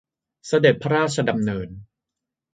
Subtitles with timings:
[0.47, 1.69] เสด็จพระราชดำเนิน